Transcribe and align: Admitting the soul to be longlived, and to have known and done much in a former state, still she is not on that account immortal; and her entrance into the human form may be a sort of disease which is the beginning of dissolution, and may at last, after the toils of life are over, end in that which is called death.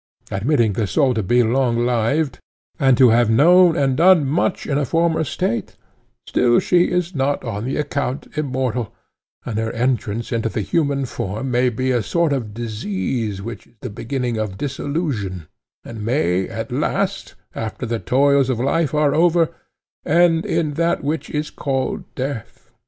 Admitting 0.31 0.73
the 0.73 0.87
soul 0.87 1.13
to 1.13 1.21
be 1.21 1.43
longlived, 1.43 2.39
and 2.79 2.97
to 2.97 3.09
have 3.09 3.29
known 3.29 3.77
and 3.77 3.97
done 3.97 4.25
much 4.25 4.65
in 4.65 4.79
a 4.79 4.83
former 4.83 5.23
state, 5.23 5.75
still 6.25 6.57
she 6.59 6.85
is 6.85 7.13
not 7.13 7.43
on 7.43 7.65
that 7.65 7.77
account 7.81 8.25
immortal; 8.35 8.91
and 9.45 9.59
her 9.59 9.71
entrance 9.73 10.31
into 10.31 10.49
the 10.49 10.61
human 10.61 11.05
form 11.05 11.51
may 11.51 11.69
be 11.69 11.91
a 11.91 12.01
sort 12.01 12.33
of 12.33 12.51
disease 12.51 13.43
which 13.43 13.67
is 13.67 13.75
the 13.81 13.91
beginning 13.91 14.37
of 14.39 14.57
dissolution, 14.57 15.47
and 15.85 16.03
may 16.03 16.49
at 16.49 16.71
last, 16.71 17.35
after 17.53 17.85
the 17.85 17.99
toils 17.99 18.49
of 18.49 18.59
life 18.59 18.95
are 18.95 19.13
over, 19.13 19.49
end 20.03 20.47
in 20.47 20.73
that 20.73 21.03
which 21.03 21.29
is 21.29 21.51
called 21.51 22.03
death. 22.15 22.71